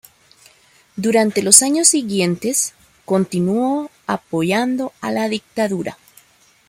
Durante 0.95 1.43
los 1.43 1.61
años 1.61 1.89
siguientes, 1.89 2.73
continuó 3.05 3.91
apoyando 4.07 4.93
a 4.99 5.11
la 5.11 5.29
dictadura. 5.29 5.95